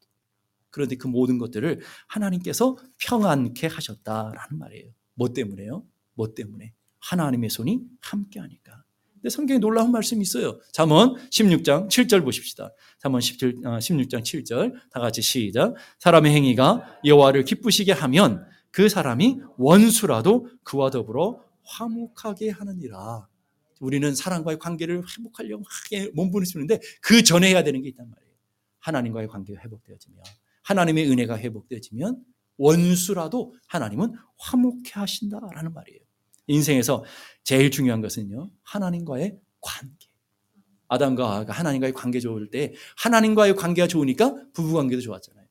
[0.69, 4.91] 그런데 그 모든 것들을 하나님께서 평안케 하셨다라는 말이에요.
[5.15, 5.85] 뭐 때문에요?
[6.17, 6.73] 뭐 때문에?
[6.99, 8.83] 하나님의 손이 함께 하니까.
[9.13, 10.59] 근데 성경에 놀라운 말씀이 있어요.
[10.73, 12.73] 잠언 16장 7절 보십시다.
[12.99, 15.75] 잠언 17, 16장 7절 다 같이 시작.
[15.99, 23.27] 사람의 행위가 여호와를 기쁘시게 하면 그 사람이 원수라도 그와 더불어 화목하게 하느니라.
[23.79, 28.33] 우리는 사람과의 관계를 회복하려고 하게 몸부림치는데 그 전에 해야 되는 게 있단 말이에요.
[28.79, 30.23] 하나님과의 관계가 회복되어지면
[30.63, 32.23] 하나님의 은혜가 회복되어지면
[32.57, 36.06] 원수라도 하나님은 화목해 하신다라는 말이에요.
[36.47, 37.03] 인생에서
[37.43, 38.49] 제일 중요한 것은요.
[38.63, 40.07] 하나님과의 관계.
[40.89, 45.45] 아담과 하나님과의 관계 좋을 때 하나님과의 관계가 좋으니까 부부 관계도 좋았잖아요.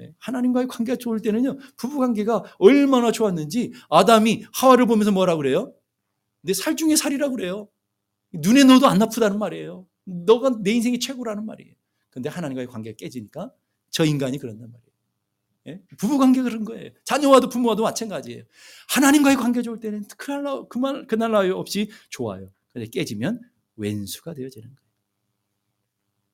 [0.00, 1.58] 예, 하나님과의 관계가 좋을 때는요.
[1.76, 5.74] 부부 관계가 얼마나 좋았는지 아담이 하와를 보면서 뭐라 그래요?
[6.42, 7.68] 내 살 중에 살이라고 그래요.
[8.32, 9.86] 눈에 넣어도 안 아프다는 말이에요.
[10.04, 11.74] 너가 내 인생이 최고라는 말이에요.
[12.10, 13.52] 근데 하나님과의 관계가 깨지니까
[13.90, 14.85] 저 인간이 그런단 말이에요.
[15.68, 15.80] 예?
[15.98, 16.90] 부부 관계 그런 거예요.
[17.04, 18.44] 자녀와도 부모와도 마찬가지예요.
[18.90, 22.50] 하나님과의 관계 좋을 때는 그날 나 그만 그날 나 없이 좋아요.
[22.72, 23.40] 근데 깨지면
[23.76, 24.86] 왼수가 되어지는 거예요.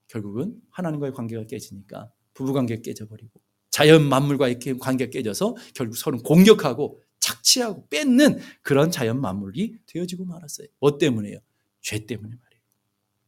[0.08, 3.40] 결국은 하나님과의 관계가 깨지니까 부부 관계 깨져버리고
[3.70, 10.66] 자연 만물과의 관계가 깨져서 결국 서로 공격하고 착취하고 뺏는 그런 자연 만물이 되어지고 말았어요.
[10.80, 11.38] 뭐 때문에요?
[11.80, 12.62] 죄 때문에 말이에요.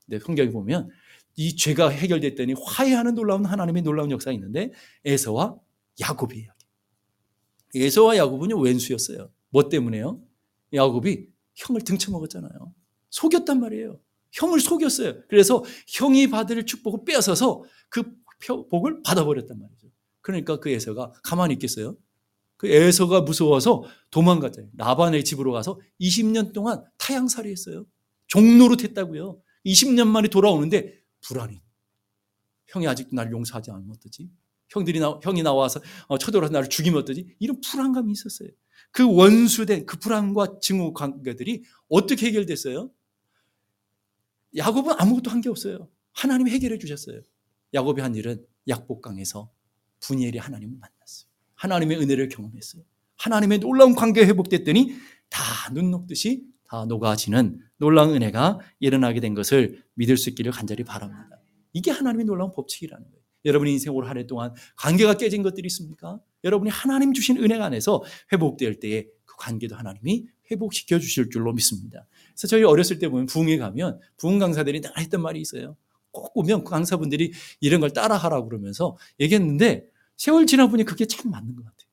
[0.05, 0.90] 근데 성경에 보면
[1.37, 4.73] 이 죄가 해결됐더니 화해하는 놀라운 하나님의 놀라운 역사가 있는데
[5.05, 5.57] 에서와
[6.01, 6.67] 야곱의 이야기.
[7.75, 9.31] 에서와 야곱은요 왼수였어요.
[9.51, 10.21] 뭐 때문에요?
[10.73, 12.75] 야곱이 형을 등쳐먹었잖아요.
[13.11, 14.01] 속였단 말이에요.
[14.33, 15.23] 형을 속였어요.
[15.29, 18.03] 그래서 형이 받을 축복을 빼앗아서 그
[18.71, 19.89] 복을 받아버렸단 말이죠.
[20.21, 21.97] 그러니까 그 에서가 가만히 있겠어요?
[22.57, 24.71] 그 에서가 무서워서 도망갔잖아요.
[24.75, 27.87] 나반의 집으로 가서 20년 동안 타양살이 했어요.
[28.27, 29.41] 종로로 됐다고요.
[29.67, 31.61] 20년 만에 돌아오는데 불안이.
[32.69, 34.29] 형이 아직도 날 용서하지 않으면 어떠지?
[34.70, 37.37] 형들이 나, 형이 나와서 어, 쳐들어서 나를 죽이면 어떠지?
[37.38, 38.48] 이런 불안감이 있었어요.
[38.90, 42.90] 그 원수된 그 불안과 증오 관계들이 어떻게 해결됐어요?
[44.57, 45.88] 야곱은 아무것도 한 게 없어요.
[46.12, 47.20] 하나님이 해결해 주셨어요.
[47.74, 49.50] 야곱이 한 일은 약복강에서
[50.00, 51.29] 분이엘이 하나님을 만났어요.
[51.57, 52.83] 하나님의 은혜를 경험했어요.
[53.16, 54.94] 하나님의 놀라운 관계 회복됐더니
[55.29, 61.40] 다 눈 녹듯이 다 녹아지는 놀라운 은혜가 일어나게 된 것을 믿을 수 있기를 간절히 바랍니다.
[61.72, 63.24] 이게 하나님의 놀라운 법칙이라는 거예요.
[63.45, 66.21] 여러분의 인생 올 한 해 동안 관계가 깨진 것들이 있습니까?
[66.45, 68.03] 여러분이 하나님 주신 은혜 안에서
[68.33, 72.07] 회복될 때에 그 관계도 하나님이 회복시켜 주실 줄로 믿습니다.
[72.35, 75.77] 그래서 저희 어렸을 때 보면 부흥에 가면 부흥 강사들이 늘 했던 말이 있어요.
[76.11, 79.85] 꼭 보면 그 강사분들이 이런 걸 따라하라고 그러면서 얘기했는데
[80.17, 81.89] 세월 지나 보니 그게 참 맞는 것 같아요.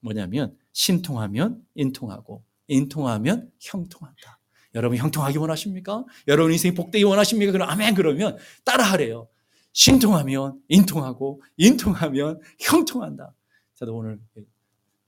[0.00, 4.38] 뭐냐면 신통하면 인통하고 인통하면 형통한다.
[4.76, 6.04] 여러분 형통하기 원하십니까?
[6.28, 7.52] 여러분 인생이 복되기 원하십니까?
[7.52, 9.28] 그럼 아멘 그러면 따라하래요.
[9.72, 13.34] 신통하면 인통하고 인통하면 형통한다.
[13.74, 14.20] 저도 오늘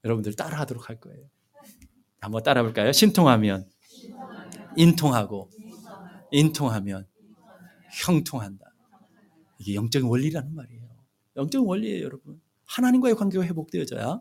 [0.05, 1.25] 여러분들 따라하도록 할 거예요.
[2.20, 2.92] 한번 따라 볼까요?
[2.92, 3.68] 신통하면
[4.77, 5.51] 인통하고
[6.31, 7.07] 인통하면
[7.92, 8.64] 형통한다.
[9.59, 10.88] 이게 영적인 원리라는 말이에요.
[11.37, 12.40] 영적인 원리예요, 여러분.
[12.64, 14.20] 하나님과의 관계가 회복되어져야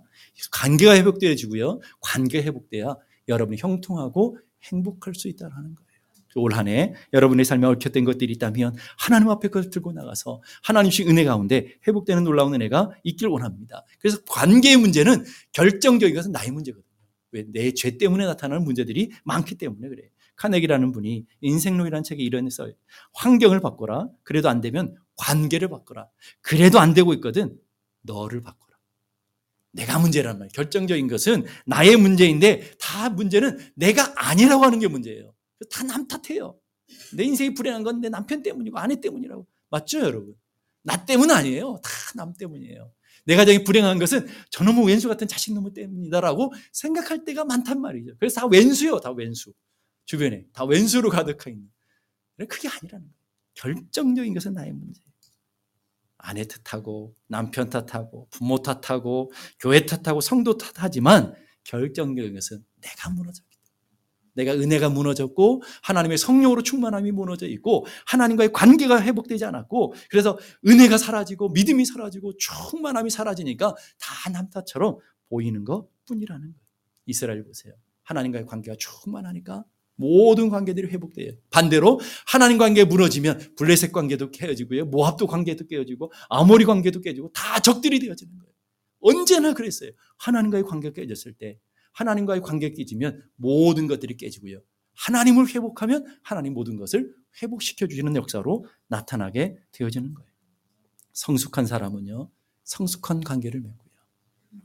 [0.51, 1.79] 관계가 회복되어지고요.
[2.01, 2.95] 관계가 회복돼야
[3.27, 5.90] 여러분이 형통하고 행복할 수 있다는 거예요.
[6.35, 11.23] 올 한 해 여러분의 삶에 얽혔던 것들이 있다면 하나님 앞에 그걸 들고 나가서 하나님씩 은혜
[11.23, 13.85] 가운데 회복되는 놀라운 은혜가 있길 원합니다.
[13.99, 16.85] 그래서 관계의 문제는 결정적인 것은 나의 문제거든요.
[17.31, 17.45] 왜?
[17.51, 20.03] 내 죄 때문에 나타나는 문제들이 많기 때문에 그래.
[20.35, 22.73] 카네기라는 분이 인생론이라는 책에 이런 써요.
[23.13, 24.07] 환경을 바꿔라.
[24.23, 26.07] 그래도 안 되면 관계를 바꿔라.
[26.41, 27.57] 그래도 안 되고 있거든.
[28.01, 28.71] 너를 바꿔라.
[29.73, 30.51] 내가 문제란 말이에요.
[30.53, 35.33] 결정적인 것은 나의 문제인데 다 문제는 내가 아니라고 하는 게 문제예요.
[35.69, 36.59] 다 남 탓해요.
[37.15, 39.45] 내 인생이 불행한 건 내 남편 때문이고 아내 때문이라고.
[39.69, 40.35] 맞죠, 여러분?
[40.83, 41.79] 나 때문 아니에요.
[41.83, 42.91] 다 남 때문이에요.
[43.25, 48.15] 내가 저기 불행한 것은 저놈의 왼수 같은 자식 놈의 때문이다라고 생각할 때가 많단 말이죠.
[48.19, 49.53] 그래서 다 왼수요, 다 왼수.
[50.05, 51.67] 주변에 다 왼수로 가득하 있는.
[52.49, 53.15] 그게 아니라는 거예요.
[53.53, 55.05] 결정적인 것은 나의 문제예요.
[56.17, 63.31] 아내 탓하고 남편 탓하고 부모 탓하고 교회 탓하고 성도 탓하지만 결정적인 것은 내가 때문에
[64.33, 71.49] 내가 은혜가 무너졌고 하나님의 성령으로 충만함이 무너져 있고 하나님과의 관계가 회복되지 않았고 그래서 은혜가 사라지고
[71.49, 74.97] 믿음이 사라지고 충만함이 사라지니까 다 남탓처럼
[75.29, 76.55] 보이는 것 뿐이라는 거예요.
[77.05, 77.73] 이스라엘 보세요.
[78.03, 79.63] 하나님과의 관계가 충만하니까
[79.95, 81.33] 모든 관계들이 회복돼요.
[81.51, 84.85] 반대로 하나님 관계 무너지면 블레셋 관계도 깨어지고요.
[84.85, 88.51] 모합도 관계도 깨어지고 아모리 관계도 깨지고 다 적들이 되어지는 거예요.
[88.99, 89.91] 언제나 그랬어요.
[90.17, 91.59] 하나님과의 관계가 깨졌을 때
[91.93, 94.61] 하나님과의 관계가 깨지면 모든 것들이 깨지고요.
[94.95, 100.31] 하나님을 회복하면 하나님 모든 것을 회복시켜 주시는 역사로 나타나게 되어지는 거예요.
[101.13, 102.29] 성숙한 사람은요.
[102.63, 103.91] 성숙한 관계를 맺고요.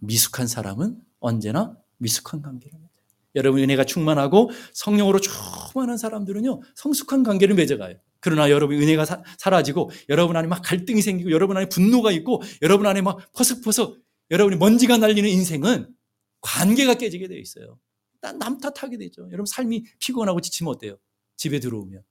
[0.01, 2.97] 미숙한 사람은 언제나 미숙한 관계를 맺어요.
[3.35, 7.97] 여러분 은혜가 충만하고 성령으로 충만한 사람들은요 성숙한 관계를 맺어가요.
[8.21, 12.87] 그러나 여러분 은혜가 사, 라지고 여러분 안에 막 갈등이 생기고 여러분 안에 분노가 있고 여러분
[12.87, 13.99] 안에 막 퍼석퍼석
[14.31, 15.89] 여러분이 먼지가 날리는 인생은
[16.41, 17.79] 관계가 깨지게 되어 있어요.
[18.21, 19.27] 남 탓하게 되죠.
[19.29, 20.99] 여러분 삶이 피곤하고 지치면 어때요?
[21.37, 22.03] 집에 들어오면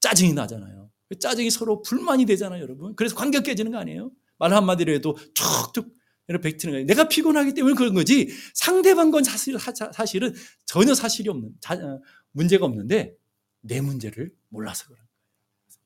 [0.00, 0.90] 짜증이 나잖아요.
[1.18, 2.94] 짜증이 서로 불만이 되잖아요, 여러분.
[2.94, 4.12] 그래서 관계가 깨지는 거 아니에요?
[4.38, 5.94] 말 한마디로 해도 툭툭
[6.28, 6.86] 뱉는 거예요.
[6.86, 9.58] 내가 피곤하기 때문에 그런 거지 상대방 건 사실,
[9.92, 10.32] 사실은
[10.64, 13.16] 전혀 사실이 없는, 어, 문제가 없는데
[13.62, 15.08] 내 문제를 몰라서 그런 거예요.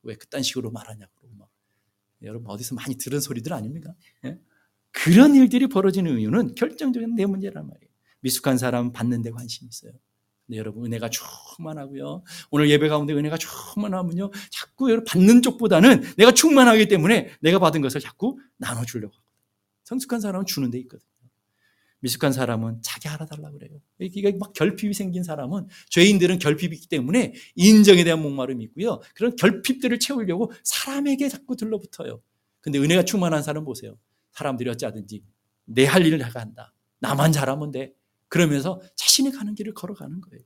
[0.02, 1.12] 왜 그딴 식으로 말하냐고.
[1.38, 1.48] 막.
[2.22, 3.94] 여러분 어디서 많이 들은 소리들 아닙니까?
[4.24, 4.38] 예?
[4.94, 7.90] 그런 일들이 벌어지는 이유는 결정적인 내 문제란 말이에요.
[8.20, 9.92] 미숙한 사람은 받는 데 관심이 있어요.
[10.46, 12.22] 근 여러분 은혜가 충만하고요.
[12.50, 14.30] 오늘 예배 가운데 은혜가 충만하면요.
[14.50, 19.14] 자꾸 여러분 받는 쪽보다는 내가 충만하기 때문에 내가 받은 것을 자꾸 나눠주려고
[19.82, 21.08] 성숙한 사람은 주는 데 있거든요.
[21.98, 23.80] 미숙한 사람은 자기 알아달라고 그래요.
[23.98, 29.00] 이게 막 결핍이 생긴 사람은 죄인들은 결핍이 있기 때문에 인정에 대한 목마름이 있고요.
[29.14, 32.22] 그런 결핍들을 채우려고 사람에게 자꾸 들러붙어요.
[32.60, 33.98] 근데 은혜가 충만한 사람 보세요.
[34.34, 35.22] 사람들이 어찌하든지
[35.66, 36.74] 내 할 일을 내가 한다.
[37.00, 37.94] 나만 잘하면 돼.
[38.28, 40.44] 그러면서 자신이 가는 길을 걸어가는 거예요.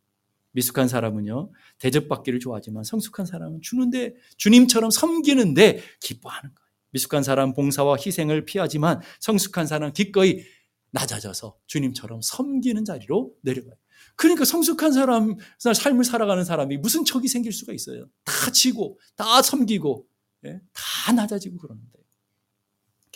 [0.52, 6.68] 미숙한 사람은요, 대접받기를 좋아하지만 성숙한 사람은 주는데, 주님처럼 섬기는데 기뻐하는 거예요.
[6.90, 10.42] 미숙한 사람 봉사와 희생을 피하지만 성숙한 사람 기꺼이
[10.90, 13.74] 낮아져서 주님처럼 섬기는 자리로 내려가요.
[14.16, 18.08] 그러니까 성숙한 사람, 삶을 살아가는 사람이 무슨 척이 생길 수가 있어요.
[18.24, 20.06] 다 지고, 다 섬기고,
[20.46, 20.60] 예?
[20.72, 21.97] 다 낮아지고 그러는데.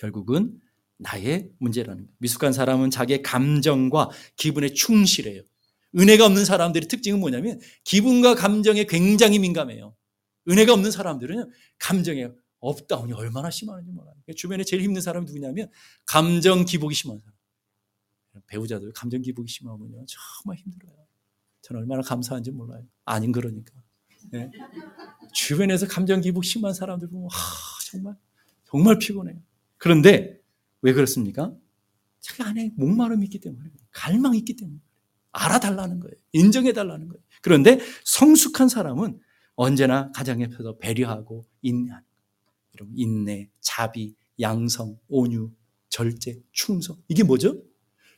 [0.02, 0.60] 결국은
[0.98, 2.16] 나의 문제라는 거예요.
[2.18, 5.42] 미숙한 사람은 자기의 감정과 기분에 충실해요.
[5.96, 9.94] 은혜가 없는 사람들의 특징은 뭐냐면 기분과 감정에 굉장히 민감해요.
[10.48, 14.14] 은혜가 없는 사람들은 감정에 up down이 얼마나 심한지 몰라요.
[14.36, 15.70] 주변에 제일 힘든 사람이 누구냐면
[16.04, 17.32] 감정 기복이 심한 사람.
[18.46, 20.96] 배우자들 감정 기복이 심하면요 정말 힘들어요.
[21.60, 22.84] 저는 얼마나 감사한지 몰라요.
[23.04, 23.72] 아닌 그러니까.
[24.30, 24.50] 네.
[25.32, 27.38] 주변에서 감정 기복 심한 사람들 보면 하,
[27.90, 28.16] 정말
[28.64, 29.40] 정말 피곤해요.
[29.82, 30.40] 그런데
[30.80, 31.52] 왜 그렇습니까?
[32.20, 34.78] 자기 안에 목마름이 있기 때문에 갈망이 있기 때문에
[35.32, 36.14] 알아달라는 거예요.
[36.30, 37.20] 인정해달라는 거예요.
[37.42, 39.18] 그런데 성숙한 사람은
[39.56, 42.06] 언제나 가정에 서 배려하고 인내하는
[42.76, 45.50] 여러분 인내, 자비, 양성, 온유,
[45.88, 47.60] 절제, 충성 이게 뭐죠?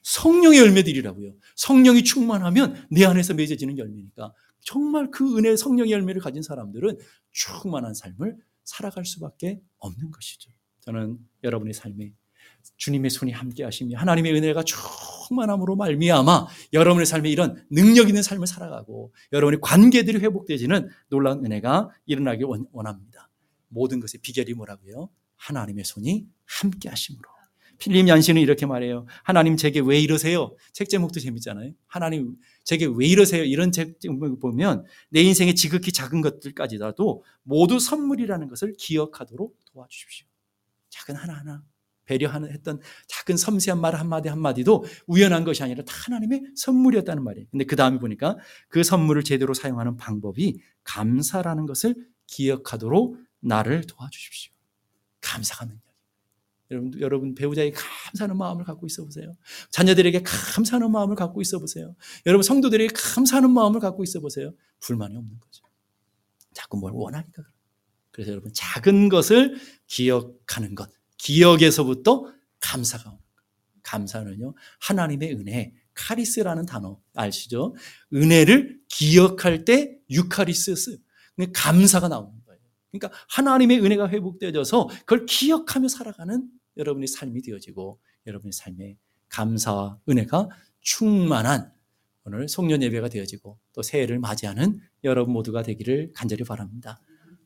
[0.03, 1.35] 성령의 열매들이라고요.
[1.57, 6.99] 성령이 충만하면 내 안에서 맺어지는 열매니까 정말 그 은혜 성령의 열매를 가진 사람들은
[7.33, 10.53] 충만한 삶을 살아갈 수밖에 없는 것이죠.
[10.85, 12.13] 저는 여러분의 삶에
[12.77, 19.13] 주님의 손이 함께 하시며 하나님의 은혜가 충만함으로 말미암아 여러분의 삶에 이런 능력 있는 삶을 살아가고
[19.33, 23.31] 여러분의 관계들이 회복되지는 놀라운 은혜가 일어나길 원합니다.
[23.69, 25.09] 모든 것의 비결이 뭐라고요?
[25.37, 27.35] 하나님의 손이 함께 하심으로.
[27.79, 29.07] 필립 얀시는 이렇게 말해요.
[29.25, 30.55] 하나님 제게 왜 이러세요?
[30.73, 31.73] 책 제목도 재밌잖아요.
[31.87, 33.43] 하나님 제게 왜 이러세요?
[33.43, 40.27] 이런 책 제목을 보면 내 인생의 지극히 작은 것들까지라도 모두 선물이라는 것을 기억하도록 도와주십시오.
[40.95, 41.63] 작은 하나하나
[42.05, 47.47] 배려하는 했던 작은 섬세한 말 한마디 한마디도 우연한 것이 아니라 다 하나님의 선물이었다는 말이에요.
[47.51, 48.37] 근데 그 다음에 보니까
[48.69, 51.95] 그 선물을 제대로 사용하는 방법이 감사라는 것을
[52.27, 54.53] 기억하도록 나를 도와주십시오.
[55.61, 55.83] 능력.
[56.71, 59.35] 여러분, 여러분 배우자에게 감사하는 마음을 갖고 있어 보세요.
[59.71, 61.95] 자녀들에게 감사하는 마음을 갖고 있어 보세요.
[62.27, 64.53] 여러분 성도들에게 감사하는 마음을 갖고 있어 보세요.
[64.81, 65.65] 불만이 없는 거죠.
[66.53, 67.43] 자꾸 뭘 원하니까.
[67.43, 67.54] 그래
[68.23, 72.27] 서 여러분 작은 것을 기억하는 것, 기억에서부터
[72.61, 73.81] 감사가 오는 거예요.
[73.83, 77.75] 감사는요 하나님의 은혜, 카리스라는 단어 아시죠?
[78.13, 80.99] 은혜를 기억할 때 유카리스스,
[81.53, 82.61] 감사가 나오는 거예요.
[82.91, 88.97] 그러니까 하나님의 은혜가 회복되어져서 그걸 기억하며 살아가는 여러분의 삶이 되어지고 여러분의 삶에
[89.29, 90.49] 감사와 은혜가
[90.81, 91.73] 충만한
[92.25, 97.01] 오늘 송년 예배가 되어지고 또 새해를 맞이하는 여러분 모두가 되기를 간절히 바랍니다.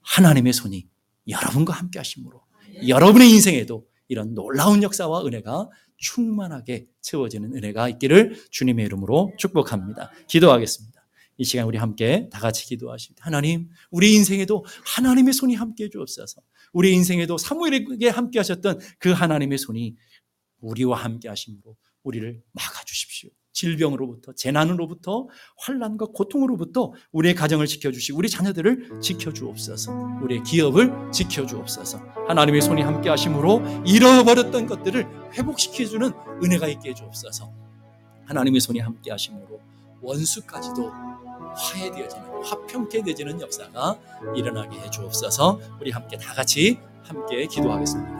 [0.08, 0.86] 하나님의 손이
[1.28, 2.40] 여러분과 함께 하심으로
[2.86, 5.68] 여러분의 인생에도 이런 놀라운 역사와 은혜가
[5.98, 10.10] 충만하게 채워지는 은혜가 있기를 주님의 이름으로 축복합니다.
[10.28, 10.98] 기도하겠습니다.
[11.36, 13.24] 이 시간 우리 함께 다 같이 기도하십니다.
[13.24, 16.40] 하나님, 우리 인생에도 하나님의 손이 함께 해 주옵소서.
[16.72, 19.94] 우리 인생에도 사무엘에게 함께 하셨던 그 하나님의 손이
[20.60, 23.30] 우리와 함께 하심으로 우리를 막아 주십시오.
[23.58, 25.26] 질병으로부터 재난으로부터
[25.58, 29.92] 환란과 고통으로부터 우리의 가정을 지켜주시고 우리 자녀들을 지켜주옵소서.
[30.22, 31.98] 우리의 기업을 지켜주옵소서.
[32.28, 36.12] 하나님의 손이 함께 하심으로 잃어버렸던 것들을 회복시켜주는
[36.44, 37.52] 은혜가 있게 해주옵소서.
[38.26, 39.60] 하나님의 손이 함께 하심으로
[40.02, 40.90] 원수까지도
[41.56, 43.98] 화해되어지는 화평케 되지는 역사가
[44.36, 45.60] 일어나게 해주옵소서.
[45.80, 48.18] 우리 함께 다 같이 함께 기도하겠습니다.